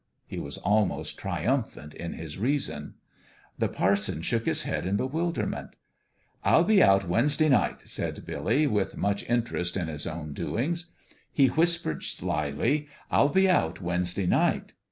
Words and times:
He 0.25 0.39
was 0.39 0.57
almost 0.57 1.19
triumphant 1.19 1.93
in 1.93 2.13
his 2.13 2.39
reason. 2.39 2.95
The 3.59 3.67
parson 3.67 4.23
shook 4.23 4.47
his 4.47 4.63
head 4.63 4.87
in 4.87 4.97
bewilderment. 4.97 5.75
"I'll 6.43 6.63
be 6.63 6.81
out 6.81 7.07
Wednesday 7.07 7.49
night," 7.49 7.83
said 7.85 8.25
Billy, 8.25 8.65
with 8.65 8.97
much 8.97 9.23
interest 9.29 9.77
in 9.77 9.89
his 9.89 10.07
own 10.07 10.33
doings. 10.33 10.87
He 11.31 11.49
whis 11.49 11.77
pered, 11.79 12.01
slyly," 12.03 12.87
I'll 13.11 13.29
be 13.29 13.47
out 13.47 13.79
Wednesday 13.79 14.25
night." 14.25 14.73